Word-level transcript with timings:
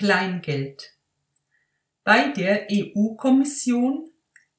Kleingeld. 0.00 0.94
Bei 2.04 2.28
der 2.28 2.68
EU-Kommission 2.72 4.10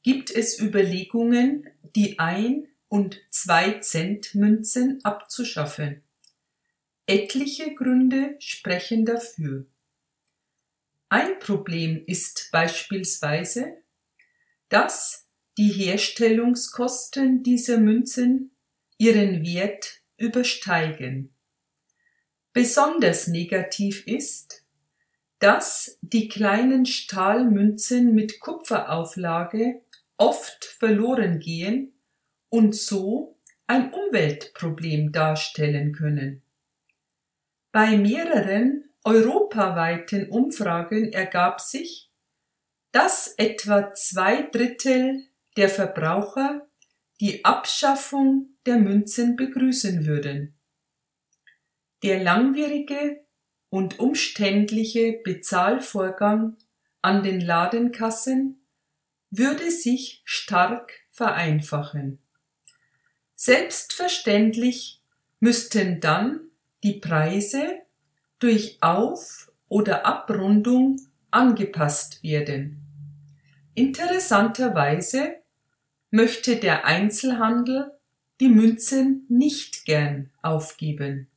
gibt 0.04 0.30
es 0.30 0.60
Überlegungen, 0.60 1.68
die 1.96 2.20
Ein- 2.20 2.68
und 2.90 3.20
Zwei-Cent-Münzen 3.32 5.04
abzuschaffen. 5.04 6.04
Etliche 7.08 7.74
Gründe 7.74 8.36
sprechen 8.38 9.04
dafür. 9.04 9.66
Ein 11.10 11.40
Problem 11.40 12.04
ist 12.06 12.50
beispielsweise, 12.52 13.82
dass 14.70 15.28
die 15.58 15.72
Herstellungskosten 15.72 17.42
dieser 17.42 17.80
Münzen 17.80 18.52
ihren 19.00 19.44
Wert 19.44 20.04
übersteigen. 20.18 21.34
Besonders 22.54 23.26
negativ 23.26 24.06
ist, 24.06 24.61
dass 25.42 25.98
die 26.02 26.28
kleinen 26.28 26.86
Stahlmünzen 26.86 28.14
mit 28.14 28.40
Kupferauflage 28.40 29.82
oft 30.18 30.66
verloren 30.66 31.40
gehen 31.40 32.00
und 32.50 32.76
so 32.76 33.40
ein 33.66 33.92
Umweltproblem 33.92 35.12
darstellen 35.12 35.94
können. 35.94 36.44
Bei 37.72 37.98
mehreren 37.98 38.92
europaweiten 39.04 40.30
Umfragen 40.30 41.12
ergab 41.12 41.60
sich, 41.60 42.12
dass 42.92 43.34
etwa 43.38 43.96
zwei 43.96 44.44
Drittel 44.44 45.26
der 45.58 45.70
Verbraucher 45.70 46.68
die 47.20 47.44
Abschaffung 47.44 48.58
der 48.68 48.78
Münzen 48.78 49.36
begrüßen 49.36 50.06
würden. 50.06 50.54
Der 52.04 52.22
langwierige 52.24 53.26
und 53.72 54.00
umständliche 54.00 55.14
Bezahlvorgang 55.24 56.58
an 57.02 57.24
den 57.24 57.40
Ladenkassen 57.40 58.62
würde 59.32 59.72
sich 59.72 60.22
stark 60.26 60.92
vereinfachen. 61.10 62.20
Selbstverständlich 63.34 65.02
müssten 65.40 66.02
dann 66.02 66.42
die 66.84 67.00
Preise 67.00 67.80
durch 68.40 68.78
Auf- 68.82 69.52
oder 69.70 70.06
Abrundung 70.06 71.00
angepasst 71.32 72.22
werden. 72.24 72.82
Interessanterweise 73.74 75.36
möchte 76.10 76.58
der 76.58 76.86
Einzelhandel 76.86 77.90
die 78.42 78.50
Münzen 78.50 79.26
nicht 79.30 79.86
gern 79.86 80.30
aufgeben. 80.42 81.31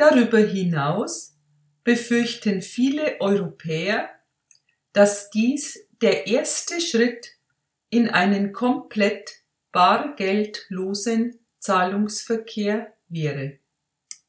Darüber 0.00 0.38
hinaus 0.38 1.36
befürchten 1.84 2.62
viele 2.62 3.20
Europäer, 3.20 4.08
dass 4.94 5.28
dies 5.28 5.78
der 6.00 6.26
erste 6.26 6.80
Schritt 6.80 7.26
in 7.90 8.08
einen 8.08 8.54
komplett 8.54 9.30
bargeldlosen 9.72 11.38
Zahlungsverkehr 11.58 12.94
wäre. 13.08 13.58